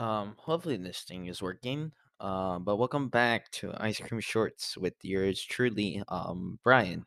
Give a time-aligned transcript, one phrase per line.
[0.00, 1.92] Um, hopefully this thing is working.
[2.20, 7.04] Um, but welcome back to Ice Cream Shorts with yours truly, um, Brian.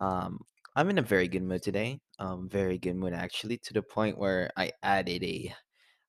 [0.00, 0.40] Um,
[0.76, 2.00] I'm in a very good mood today.
[2.18, 5.54] Um, very good mood actually, to the point where I added a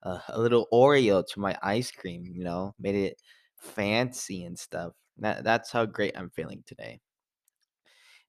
[0.04, 2.26] a, a little Oreo to my ice cream.
[2.36, 3.22] You know, made it
[3.58, 4.94] fancy and stuff.
[5.20, 7.02] That that's how great I'm feeling today.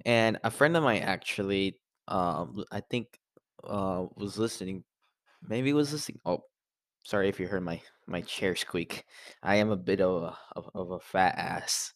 [0.04, 3.18] And a friend of mine actually, um, I think,
[3.64, 4.84] uh, was listening.
[5.48, 6.20] Maybe was listening.
[6.26, 6.44] Oh,
[7.08, 9.06] Sorry if you heard my my chair squeak.
[9.42, 10.36] I am a bit of a
[10.74, 11.94] of, a fat ass.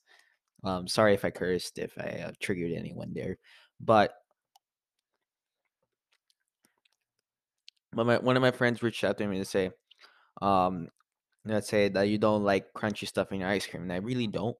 [0.64, 3.36] Um, sorry if I cursed, if I uh, triggered anyone there.
[3.78, 4.14] But
[7.92, 9.72] but my, one of my friends reached out to me to say,
[10.40, 10.88] um,
[11.44, 14.28] let's say that you don't like crunchy stuff in your ice cream, and I really
[14.28, 14.56] don't.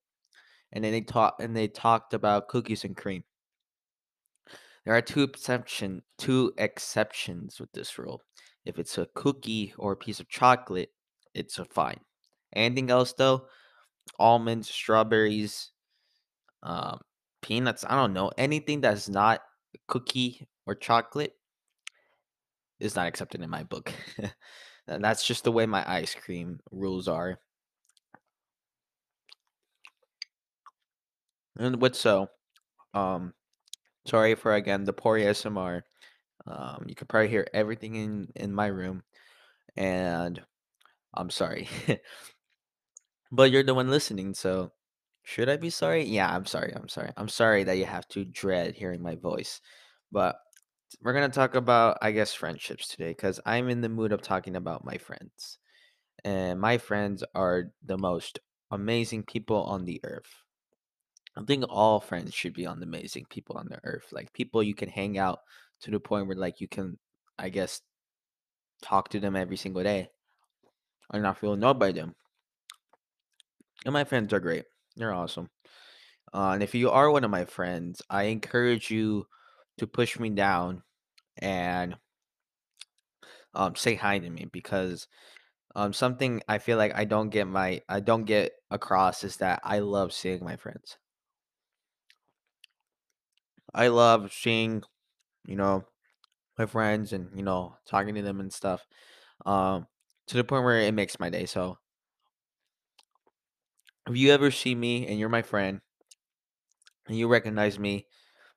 [0.74, 3.24] And then they talked and they talked about cookies and cream.
[4.84, 8.20] There are two exception two exceptions with this rule.
[8.64, 10.90] If it's a cookie or a piece of chocolate,
[11.34, 12.00] it's a fine.
[12.54, 13.46] Anything else though,
[14.18, 15.72] almonds, strawberries,
[16.62, 17.00] um,
[17.40, 17.84] peanuts.
[17.88, 19.40] I don't know anything that's not
[19.88, 21.34] cookie or chocolate
[22.80, 23.92] is not accepted in my book.
[24.86, 27.38] and that's just the way my ice cream rules are.
[31.58, 32.28] And with so,
[32.94, 33.34] um,
[34.06, 35.82] sorry for again the poor ASMR.
[36.46, 39.02] Um, you can probably hear everything in in my room,
[39.76, 40.42] and
[41.14, 41.68] I'm sorry,
[43.32, 44.72] but you're the one listening, so
[45.24, 46.04] should I be sorry?
[46.04, 46.72] Yeah, I'm sorry.
[46.74, 47.10] I'm sorry.
[47.16, 49.60] I'm sorry that you have to dread hearing my voice,
[50.10, 50.36] but
[51.02, 54.56] we're gonna talk about, I guess, friendships today because I'm in the mood of talking
[54.56, 55.58] about my friends.
[56.24, 58.40] And my friends are the most
[58.70, 60.32] amazing people on the earth.
[61.36, 64.06] I think all friends should be on the amazing people on the earth.
[64.12, 65.40] Like people you can hang out
[65.82, 66.98] to the point where like you can,
[67.38, 67.80] I guess,
[68.82, 70.10] talk to them every single day
[71.12, 72.14] and not feel annoyed by them.
[73.84, 74.64] And my friends are great.
[74.96, 75.50] They're awesome.
[76.32, 79.26] Uh, and if you are one of my friends, I encourage you
[79.78, 80.82] to push me down
[81.38, 81.96] and
[83.54, 85.08] um, say hi to me because
[85.74, 89.60] um, something I feel like I don't get my I don't get across is that
[89.64, 90.98] I love seeing my friends.
[93.74, 94.82] I love seeing
[95.46, 95.84] you know
[96.58, 98.86] my friends and you know talking to them and stuff
[99.46, 99.86] um,
[100.28, 101.46] to the point where it makes my day.
[101.46, 101.78] So
[104.08, 105.80] if you ever see me and you're my friend
[107.06, 108.06] and you recognize me,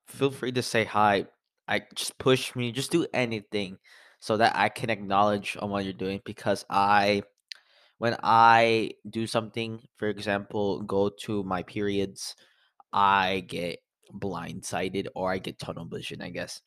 [0.07, 1.27] feel free to say hi.
[1.67, 3.77] I just push me, just do anything
[4.19, 7.23] so that I can acknowledge on what you're doing because I
[7.99, 12.35] when I do something, for example, go to my periods,
[12.93, 13.79] I get
[14.13, 16.61] blindsided or I get tunnel vision, I guess.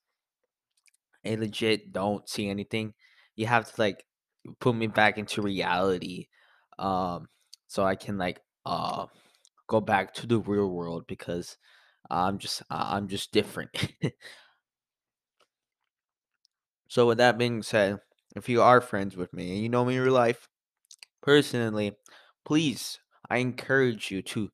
[1.27, 2.95] I legit don't see anything.
[3.37, 4.05] You have to like
[4.61, 6.29] put me back into reality
[6.79, 7.29] um
[7.67, 9.07] so I can like uh
[9.69, 11.57] go back to the real world because
[12.11, 13.71] I'm just I'm just different.
[16.89, 17.99] so with that being said,
[18.37, 20.49] if you are friends with me and you know me in real life
[21.23, 21.97] personally,
[22.45, 22.99] please
[23.31, 24.51] I encourage you to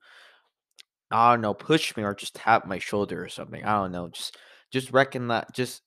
[1.10, 3.64] I don't know, push me or just tap my shoulder or something.
[3.64, 4.08] I don't know.
[4.08, 4.36] Just
[4.72, 5.82] just recognize just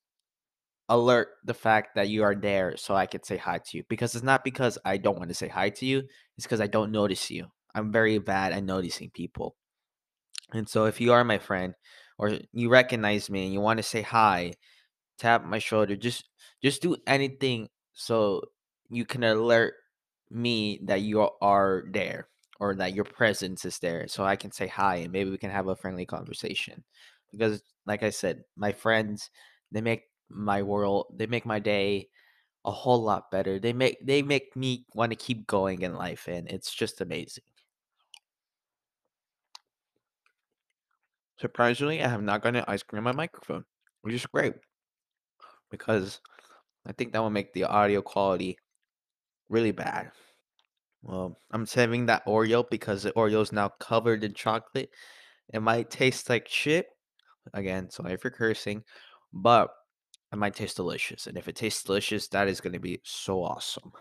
[0.90, 3.84] alert the fact that you are there so I can say hi to you.
[3.90, 6.03] Because it's not because I don't want to say hi to you,
[6.38, 7.48] it's because I don't notice you.
[7.75, 9.56] I'm very bad at noticing people.
[10.53, 11.74] And so if you are my friend
[12.18, 14.53] or you recognize me and you want to say hi,
[15.18, 16.30] tap my shoulder, just
[16.64, 18.42] just do anything so
[18.90, 19.74] you can alert
[20.31, 24.68] me that you are there or that your presence is there so I can say
[24.68, 26.84] hi and maybe we can have a friendly conversation.
[27.31, 29.30] Because like I said, my friends
[29.72, 32.09] they make my world they make my day
[32.65, 33.59] a whole lot better.
[33.59, 37.45] They make they make me want to keep going in life and it's just amazing.
[41.39, 43.63] Surprisingly, I have not gotten ice cream on my microphone,
[44.01, 44.55] which is great
[45.69, 46.19] because
[46.85, 48.57] I think that will make the audio quality
[49.49, 50.11] really bad.
[51.03, 54.89] Well, I'm saving that Oreo because the Oreo is now covered in chocolate.
[55.53, 56.88] It might taste like shit.
[57.53, 58.83] Again, sorry for cursing,
[59.31, 59.69] but
[60.31, 61.27] it might taste delicious.
[61.27, 63.91] And if it tastes delicious, that is going to be so awesome.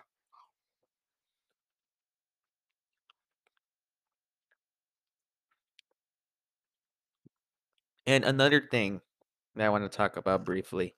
[8.07, 9.01] And another thing
[9.57, 10.95] that I want to talk about briefly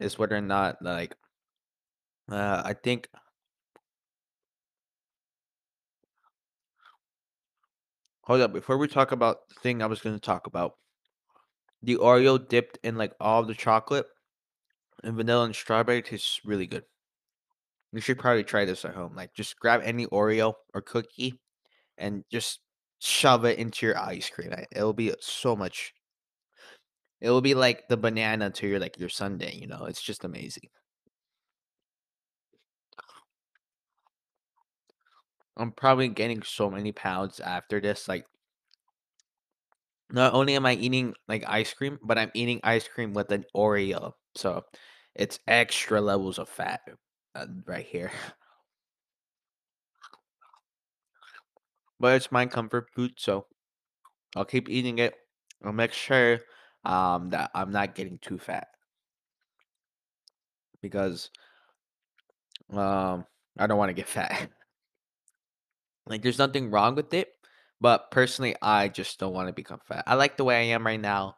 [0.00, 1.16] is whether or not, like,
[2.30, 3.08] uh, I think,
[8.22, 10.74] hold up, before we talk about the thing I was going to talk about,
[11.82, 14.06] the Oreo dipped in like all the chocolate
[15.04, 16.84] and vanilla and strawberry tastes really good.
[17.92, 19.14] You should probably try this at home.
[19.16, 21.38] Like, just grab any Oreo or cookie
[21.98, 22.60] and just
[22.98, 24.52] shove it into your ice cream.
[24.72, 25.92] It'll be so much.
[27.20, 29.54] It will be like the banana to your like your sundae.
[29.54, 30.68] You know, it's just amazing.
[35.56, 38.08] I'm probably getting so many pounds after this.
[38.08, 38.26] Like,
[40.10, 43.44] not only am I eating like ice cream, but I'm eating ice cream with an
[43.54, 44.12] Oreo.
[44.34, 44.64] So
[45.14, 46.80] it's extra levels of fat
[47.34, 48.12] uh, right here.
[52.00, 53.48] But it's my comfort food, so
[54.36, 55.14] I'll keep eating it.
[55.64, 56.40] I'll make sure
[56.84, 58.68] um that I'm not getting too fat
[60.80, 61.30] because
[62.70, 63.24] um
[63.58, 64.50] I don't want to get fat.
[66.06, 67.35] Like there's nothing wrong with it,
[67.80, 70.04] but personally I just don't want to become fat.
[70.06, 71.36] I like the way I am right now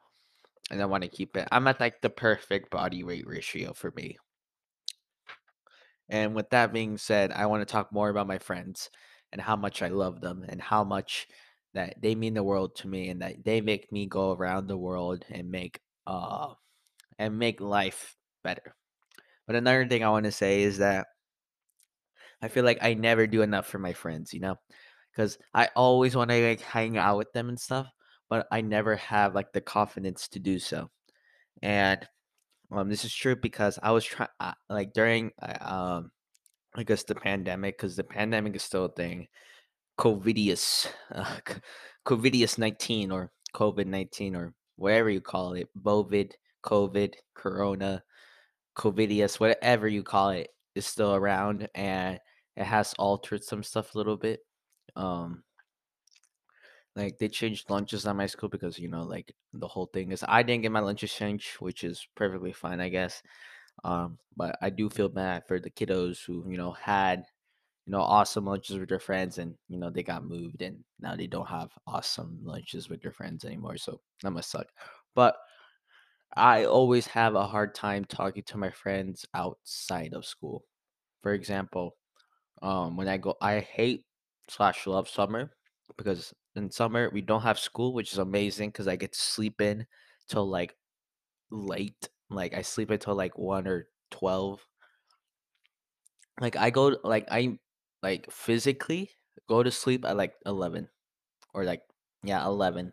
[0.71, 1.49] and I want to keep it.
[1.51, 4.19] I'm at like the perfect body weight ratio for me.
[6.09, 8.91] And with that being said, I want to talk more about my friends
[9.33, 11.27] and how much I love them and how much
[11.75, 14.77] that they mean the world to me and that they make me go around the
[14.77, 16.55] world and make uh
[17.19, 18.75] and make life better.
[19.47, 21.09] But another thing I want to say is that
[22.41, 24.57] I feel like I never do enough for my friends, you know?
[25.17, 27.89] Cuz I always want to like hang out with them and stuff,
[28.29, 30.91] but I never have like the confidence to do so.
[31.63, 32.07] And
[32.71, 36.03] um this is true because I was trying uh, like during uh,
[36.77, 39.27] I guess the pandemic, because the pandemic is still a thing.
[39.99, 41.39] COVIDius, uh,
[42.07, 46.33] COVIDius 19 or COVID 19 or whatever you call it, Bovid,
[46.65, 48.03] COVID, Corona,
[48.77, 52.21] COVIDius, whatever you call it, is still around and
[52.57, 54.41] it has altered some stuff a little bit.
[54.99, 55.45] Um,
[56.97, 60.25] like they changed lunches at my school because you know, like the whole thing is
[60.27, 63.23] I didn't get my lunches changed, which is perfectly fine, I guess.
[63.85, 67.25] Um, but I do feel bad for the kiddos who you know had
[67.87, 71.17] you know, awesome lunches with their friends and, you know, they got moved and now
[71.17, 73.77] they don't have awesome lunches with their friends anymore.
[73.79, 74.69] So that must suck.
[75.15, 75.37] But
[76.37, 80.65] I always have a hard time talking to my friends outside of school.
[81.23, 81.97] For example,
[82.63, 84.05] um, when I go, I hate
[84.49, 85.53] slash love summer
[85.97, 89.61] because in summer we don't have school, which is amazing because I get to sleep
[89.61, 89.87] in
[90.29, 90.77] till like
[91.51, 92.09] late.
[92.31, 94.67] Like I sleep until like one or twelve
[96.41, 97.59] Like I go like I
[98.03, 99.11] like physically
[99.49, 100.89] go to sleep at like 11
[101.55, 101.83] or like
[102.23, 102.93] yeah, 11.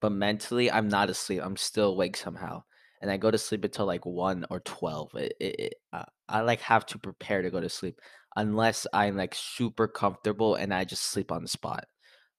[0.00, 1.40] But mentally I'm not asleep.
[1.42, 2.62] I'm still awake somehow.
[3.02, 5.14] And I go to sleep until like 1 or 12.
[5.16, 8.00] It, it, it, uh, I like have to prepare to go to sleep
[8.36, 11.86] unless I'm like super comfortable and I just sleep on the spot.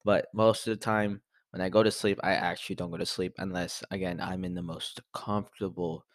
[0.06, 1.22] But most of the time
[1.52, 4.54] when I go to sleep, I actually don't go to sleep unless again I'm in
[4.54, 6.06] the most comfortable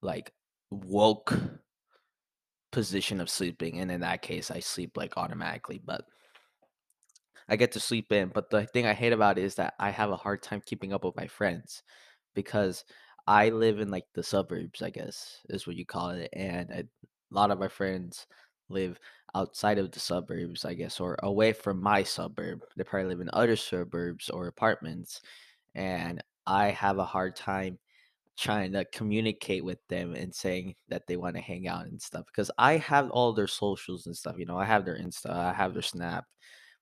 [0.00, 0.32] like
[0.70, 1.34] woke
[2.72, 5.80] position of sleeping, and in that case, I sleep like automatically.
[5.84, 6.04] But
[7.48, 8.28] I get to sleep in.
[8.28, 10.92] But the thing I hate about it is that I have a hard time keeping
[10.92, 11.82] up with my friends
[12.34, 12.84] because
[13.26, 16.78] I live in like the suburbs, I guess is what you call it, and I,
[16.78, 16.84] a
[17.30, 18.26] lot of my friends
[18.72, 18.98] live
[19.34, 22.62] outside of the suburbs, I guess, or away from my suburb.
[22.76, 25.20] They probably live in other suburbs or apartments,
[25.74, 27.78] and I have a hard time
[28.38, 32.26] trying to communicate with them and saying that they want to hang out and stuff
[32.26, 35.52] because I have all their socials and stuff, you know, I have their Insta, I
[35.52, 36.24] have their Snap,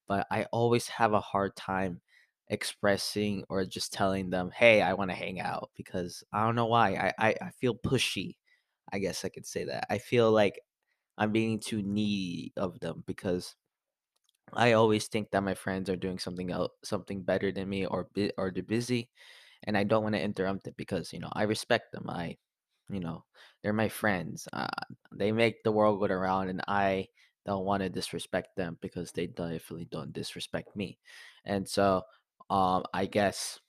[0.08, 2.00] but I always have a hard time
[2.48, 6.66] expressing or just telling them, "Hey, I want to hang out," because I don't know
[6.66, 6.94] why.
[7.18, 8.36] I, I I feel pushy.
[8.92, 9.86] I guess I could say that.
[9.90, 10.60] I feel like
[11.20, 13.56] I'm being too needy of them because
[14.52, 18.08] I always think that my friends are doing something else, something better than me, or
[18.14, 19.10] bi- or they're busy,
[19.64, 22.10] and I don't want to interrupt it because you know I respect them.
[22.10, 22.36] I,
[22.90, 23.24] you know,
[23.62, 24.48] they're my friends.
[24.52, 24.68] Uh,
[25.12, 27.08] they make the world go around, and I
[27.46, 30.98] don't want to disrespect them because they definitely don't disrespect me.
[31.44, 32.02] And so,
[32.50, 33.60] um, I guess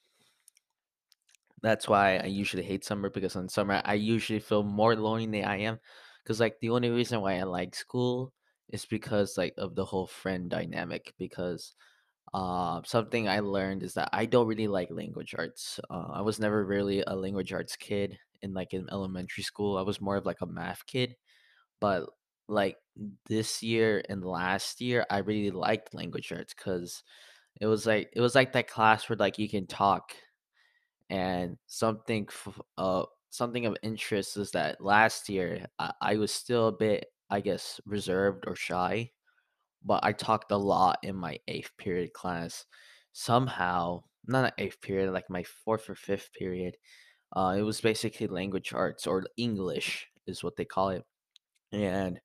[1.61, 5.45] that's why I usually hate summer because in summer I usually feel more lonely than
[5.47, 5.79] I am.
[6.23, 8.33] Because like the only reason why I like school
[8.69, 11.13] is because like of the whole friend dynamic.
[11.17, 11.73] Because
[12.33, 15.79] uh, something I learned is that I don't really like language arts.
[15.89, 19.77] Uh, I was never really a language arts kid in like in elementary school.
[19.77, 21.15] I was more of like a math kid.
[21.79, 22.09] But
[22.47, 22.77] like
[23.27, 27.03] this year and last year, I really liked language arts because
[27.61, 30.13] it was like it was like that class where like you can talk
[31.09, 36.67] and something f- uh something of interest is that last year I, I was still
[36.67, 39.11] a bit I guess reserved or shy
[39.83, 42.65] but I talked a lot in my eighth period class.
[43.13, 46.77] Somehow, not an eighth period, like my fourth or fifth period.
[47.35, 51.03] Uh, it was basically language arts or English is what they call it,
[51.71, 52.19] and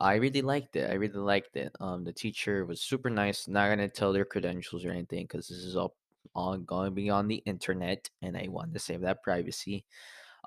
[0.00, 0.90] I really liked it.
[0.90, 1.72] I really liked it.
[1.80, 3.48] Um, the teacher was super nice.
[3.48, 5.96] Not gonna tell their credentials or anything because this is all
[6.34, 9.84] all going to be on the internet, and I want to save that privacy.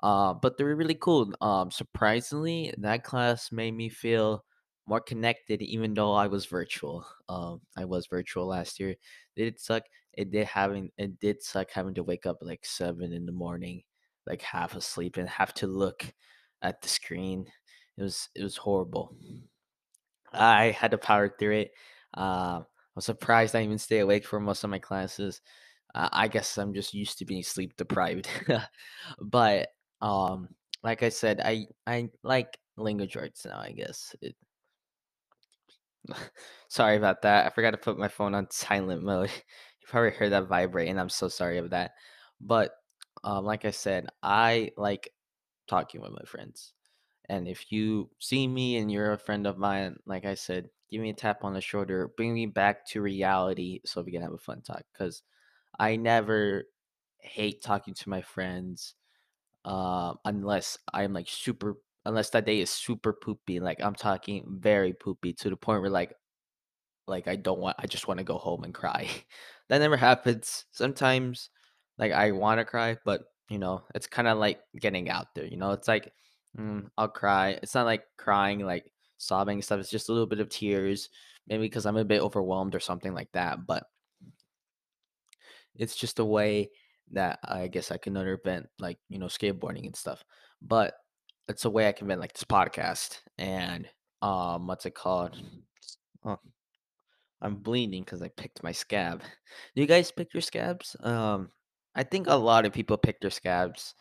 [0.02, 1.32] Uh, but they were really cool.
[1.40, 4.44] Um, surprisingly, that class made me feel
[4.86, 7.06] more connected, even though I was virtual.
[7.28, 8.90] Um, I was virtual last year.
[8.90, 8.98] It
[9.36, 9.84] did suck.
[10.14, 13.82] It did having it did suck having to wake up like seven in the morning,
[14.26, 16.04] like half asleep, and have to look
[16.62, 17.46] at the screen.
[17.98, 19.14] It was it was horrible.
[20.32, 21.72] I had to power through it.
[22.16, 22.62] Uh,
[22.96, 25.40] I'm surprised I even stay awake for most of my classes.
[25.94, 28.28] Uh, I guess I'm just used to being sleep deprived.
[29.20, 29.68] but
[30.02, 30.48] um,
[30.82, 33.58] like I said, I I like language arts now.
[33.58, 34.14] I guess.
[34.22, 34.36] It,
[36.68, 37.46] sorry about that.
[37.46, 39.30] I forgot to put my phone on silent mode.
[39.82, 41.92] You probably heard that vibrate, and I'm so sorry of that.
[42.38, 42.72] But
[43.24, 45.10] um, like I said, I like
[45.68, 46.74] talking with my friends.
[47.30, 51.00] And if you see me and you're a friend of mine, like I said, give
[51.00, 54.34] me a tap on the shoulder, bring me back to reality so we can have
[54.34, 54.82] a fun talk.
[54.92, 55.22] Because
[55.78, 56.64] I never
[57.20, 58.94] hate talking to my friends
[59.64, 63.60] uh, unless I'm like super, unless that day is super poopy.
[63.60, 66.14] Like I'm talking very poopy to the point where like
[67.06, 69.08] like, I don't want I just wanna go home and cry.
[69.68, 70.64] That never happens.
[70.72, 71.48] Sometimes,
[71.96, 75.70] like, I wanna cry, but, you know, it's kinda like getting out there, you know?
[75.70, 76.12] It's like,
[76.58, 77.50] mm, I'll cry.
[77.62, 81.08] It's not like crying, like, sobbing stuff, it's just a little bit of tears,
[81.46, 83.84] maybe because I'm a bit overwhelmed or something like that, but
[85.76, 86.70] it's just a way
[87.12, 90.24] that I guess I can under vent, like, you know, skateboarding and stuff.
[90.62, 90.94] But
[91.48, 93.88] it's a way I can vent, like, this podcast and,
[94.22, 95.36] um, what's it called?
[96.24, 96.38] Oh,
[97.40, 99.22] I'm bleeding because I picked my scab.
[99.74, 100.94] Do you guys pick your scabs?
[101.00, 101.48] Um,
[101.94, 103.94] I think a lot of people pick their scabs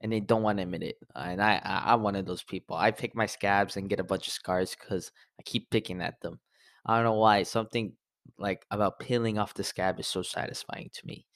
[0.00, 0.96] and they don't want to admit it.
[1.14, 2.76] And I, I, I'm one of those people.
[2.76, 6.20] I pick my scabs and get a bunch of scars because I keep picking at
[6.20, 6.40] them.
[6.84, 7.42] I don't know why.
[7.42, 7.92] Something
[8.38, 11.26] like about peeling off the scab is so satisfying to me.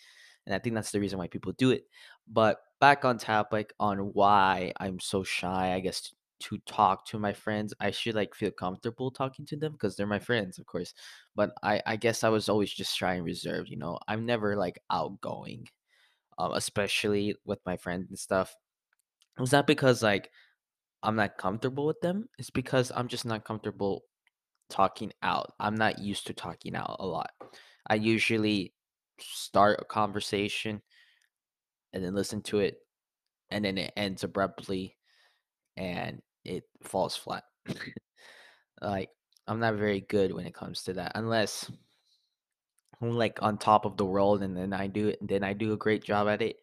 [0.47, 1.85] And I think that's the reason why people do it.
[2.29, 7.33] But back on topic on why I'm so shy, I guess, to talk to my
[7.33, 7.75] friends.
[7.81, 10.95] I should like feel comfortable talking to them because they're my friends, of course.
[11.37, 13.99] But I, I guess I was always just shy and reserved, you know.
[14.09, 15.69] I'm never like outgoing,
[16.39, 18.55] um, especially with my friends and stuff.
[19.39, 20.31] It's not because like
[21.03, 22.29] I'm not comfortable with them.
[22.39, 24.05] It's because I'm just not comfortable
[24.71, 25.53] talking out.
[25.61, 27.31] I'm not used to talking out a lot.
[27.89, 28.73] I usually
[29.23, 30.83] start a conversation
[31.93, 32.79] and then listen to it
[33.51, 34.97] and then it ends abruptly
[35.77, 37.45] and it falls flat.
[38.81, 39.11] like
[39.47, 41.71] I'm not very good when it comes to that unless
[43.01, 45.53] I'm like on top of the world and then I do it and then I
[45.53, 46.57] do a great job at it.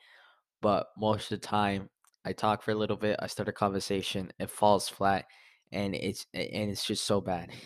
[0.62, 1.90] But most of the time
[2.26, 5.26] I talk for a little bit, I start a conversation, it falls flat
[5.72, 7.52] and it's and it's just so bad.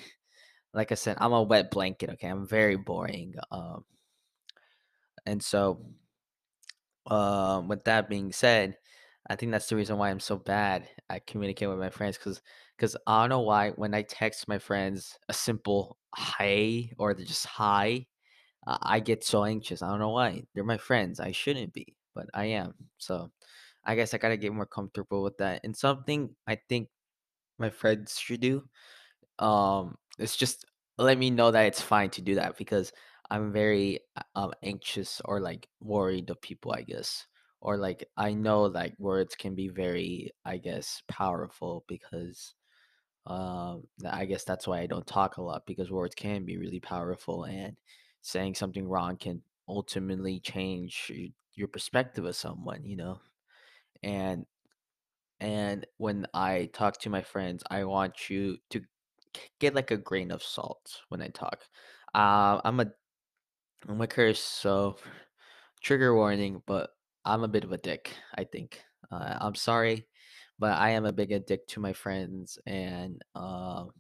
[0.74, 2.30] Like I said, I'm a wet blanket, okay?
[2.30, 3.34] I'm very boring.
[3.52, 3.84] Um
[5.26, 5.86] and so
[7.08, 8.78] Um, with that being said,
[9.30, 12.42] I think that's the reason why I'm so bad at communicating with my friends because
[12.78, 17.46] because I don't know why when I text my friends a simple "hey" or just
[17.46, 18.08] "hi,"
[18.68, 19.82] uh, I get so anxious.
[19.84, 20.44] I don't know why.
[20.56, 21.20] They're my friends.
[21.22, 22.76] I shouldn't be, but I am.
[23.00, 23.32] So
[23.86, 25.62] I guess I gotta get more comfortable with that.
[25.66, 26.90] And something I think
[27.60, 28.64] my friends should do
[29.40, 30.66] um, it's just
[30.98, 32.92] let me know that it's fine to do that because
[33.32, 37.28] I'm very uh, um anxious or like worried of people, I guess.
[37.62, 42.56] Or like I know like words can be very, I guess, powerful because
[43.28, 46.80] um I guess that's why I don't talk a lot because words can be really
[46.80, 47.78] powerful and
[48.22, 51.12] saying something wrong can ultimately change
[51.56, 53.22] your perspective of someone, you know.
[54.04, 54.46] And
[55.40, 58.82] and when I talk to my friends, I want you to
[59.60, 61.64] get like a grain of salt when I talk.
[62.14, 62.92] Uh, I'm a
[63.88, 64.98] I'm a curse, so
[65.82, 66.92] trigger warning, but
[67.26, 68.84] I'm a bit of a dick, I think.
[69.12, 70.08] Uh, I'm sorry,
[70.60, 73.92] but I am a big dick to my friends, and um,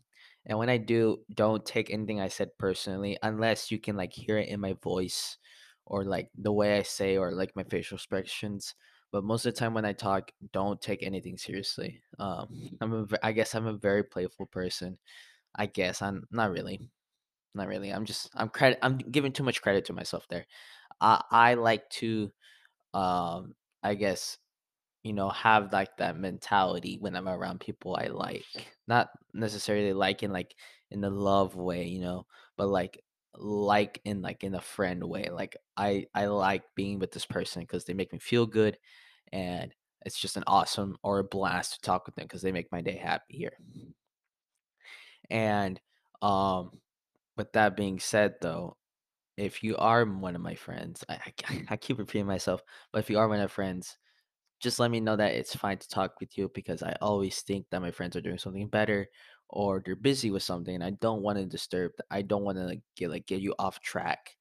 [0.46, 4.38] and when I do, don't take anything I said personally, unless you can like hear
[4.38, 5.38] it in my voice,
[5.86, 8.76] or like the way I say, or like my facial expressions.
[9.12, 12.02] But most of the time when I talk, don't take anything seriously.
[12.20, 14.98] Um, I'm a, I guess I'm a very playful person.
[15.56, 16.90] I guess I'm not really,
[17.54, 17.92] not really.
[17.92, 18.80] I'm just I'm credit.
[18.82, 20.46] I'm giving too much credit to myself there.
[21.02, 22.32] I I like to
[22.94, 24.38] um I guess
[25.04, 28.46] you know have like that mentality when I'm around people I like.
[28.88, 30.56] Not necessarily like in like
[30.92, 32.26] in the love way, you know,
[32.58, 33.04] but like
[33.36, 35.30] like in like in a friend way.
[35.32, 38.78] Like I I like being with this person because they make me feel good
[39.34, 39.74] and
[40.06, 42.82] it's just an awesome or a blast to talk with them because they make my
[42.82, 43.58] day happy here.
[45.30, 45.80] And
[46.22, 46.72] um,
[47.38, 48.78] with that being said, though,
[49.38, 51.20] if you are one of my friends, I,
[51.50, 52.62] I, I keep repeating myself,
[52.94, 53.98] but if you are one of my friends,
[54.60, 57.66] just let me know that it's fine to talk with you because I always think
[57.72, 59.08] that my friends are doing something better
[59.50, 62.64] or they're busy with something and I don't want to disturb I don't want to
[62.66, 64.36] like get like get you off track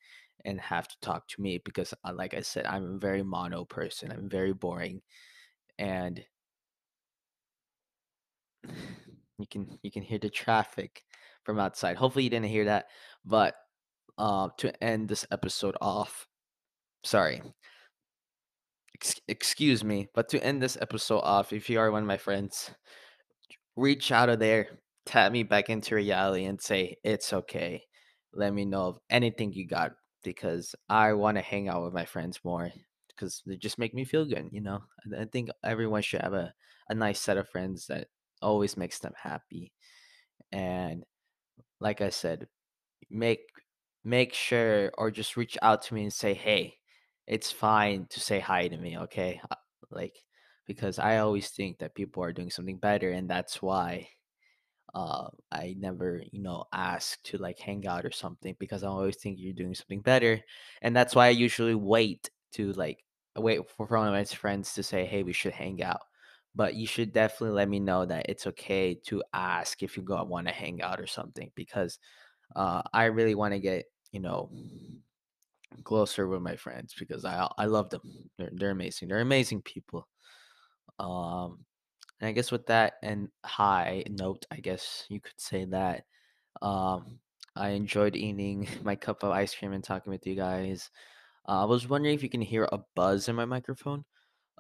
[0.45, 3.65] and have to talk to me because uh, like I said I'm a very mono
[3.65, 4.13] person.
[4.13, 5.03] I'm very boring
[5.79, 6.25] and
[9.39, 11.05] you can you can hear the traffic
[11.51, 11.97] from outside.
[11.97, 12.87] Hopefully you didn't hear that.
[13.25, 13.55] But
[14.19, 16.27] um to end this episode off,
[17.05, 17.43] sorry,
[18.95, 22.19] ex- excuse me, but to end this episode off, if you are one of my
[22.19, 22.71] friends,
[23.77, 24.69] reach out of there,
[25.07, 27.83] tap me back into reality, and say it's okay.
[28.33, 29.93] Let me know of anything you got
[30.23, 32.71] because I want to hang out with my friends more
[33.09, 34.49] because they just make me feel good.
[34.53, 34.81] You know,
[35.19, 36.53] I think everyone should have a
[36.89, 38.09] a nice set of friends that
[38.43, 39.73] always makes them happy.
[40.53, 41.05] And
[41.81, 42.49] like I said,
[43.11, 43.41] make
[44.05, 46.79] make sure or just reach out to me and say, "Hey,
[47.27, 49.57] it's fine to say hi to me, okay?" Uh,
[49.91, 50.17] Like
[50.67, 54.09] because I always think that people are doing something better and that's why
[54.95, 59.17] uh I never, you know, ask to like hang out or something because I always
[59.17, 60.43] think you're doing something better
[60.83, 63.05] and that's why I usually wait to like
[63.37, 66.01] wait for one of my friends to say, "Hey, we should hang out."
[66.55, 70.23] But you should definitely let me know that it's okay to ask if you go
[70.25, 71.99] want to hang out or something because
[72.57, 74.51] uh, I really want to get you know
[75.85, 78.03] closer with my friends because I I love them.
[78.39, 79.09] They're they're amazing.
[79.09, 80.09] They're amazing people.
[80.99, 81.65] Um,
[82.21, 86.05] and I guess with that and high note, I guess you could say that
[86.63, 87.19] um,
[87.57, 90.91] I enjoyed eating my cup of ice cream and talking with you guys.
[91.49, 94.05] Uh, I was wondering if you can hear a buzz in my microphone.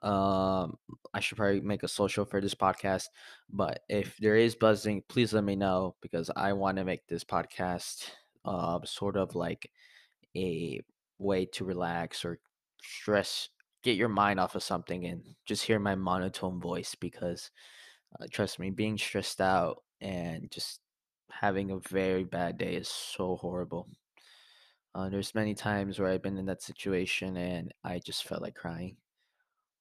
[0.02, 0.78] Um,
[1.12, 3.04] I should probably make a social for this podcast,
[3.50, 7.25] but if there is buzzing, please let me know because I want to make this
[7.25, 8.11] podcast
[8.47, 9.71] uh sort of like
[10.37, 10.80] a
[11.19, 12.39] way to relax or
[12.82, 13.50] stress,
[13.82, 17.50] get your mind off of something and just hear my monotone voice because
[18.19, 20.80] uh, trust me, being stressed out and just
[21.30, 23.89] having a very bad day is so horrible.
[24.95, 28.56] Uh, there's many times where I've been in that situation and I just felt like
[28.56, 28.97] crying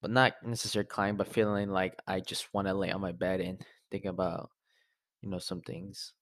[0.01, 3.41] but not necessarily crying, but feeling like I just want to lay on my bed
[3.41, 4.49] and think about,
[5.21, 6.13] you know, some things.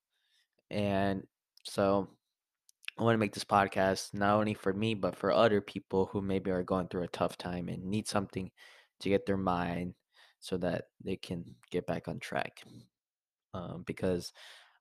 [0.70, 1.24] And
[1.64, 2.10] so
[2.98, 6.22] I want to make this podcast not only for me, but for other people who
[6.22, 8.50] maybe are going through a tough time and need something
[9.02, 9.94] to get their mind
[10.40, 12.64] so that they can get back on track.
[13.54, 14.34] Um, because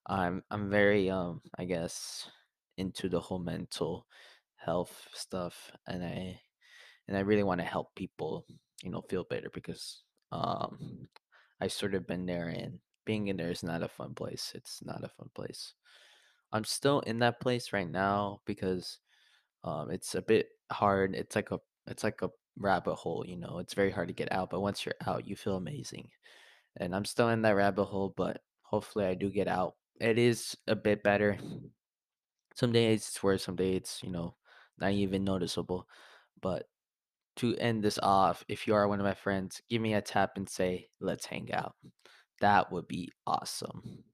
[0.07, 2.29] I'm I'm very um I guess
[2.77, 4.07] into the whole mental
[4.57, 6.41] health stuff, and I
[7.09, 8.47] and I really want to help people,
[8.83, 11.09] you know, feel better because um
[11.61, 14.53] I sort of been there and being in there is not a fun place.
[14.55, 15.75] It's not a fun place.
[16.53, 18.99] I'm still in that place right now because
[19.65, 21.15] um it's a bit hard.
[21.15, 23.59] It's like a it's like a rabbit hole, you know.
[23.59, 26.09] It's very hard to get out, but once you're out, you feel amazing.
[26.79, 29.77] And I'm still in that rabbit hole, but hopefully I do get out.
[30.01, 31.39] It is a bit better.
[32.55, 34.37] Some days it's worse, some days it's, you know,
[34.79, 35.89] not even noticeable.
[36.41, 36.69] But
[37.37, 40.33] to end this off, if you are one of my friends, give me a tap
[40.37, 41.75] and say, let's hang out.
[42.41, 44.05] That would be awesome.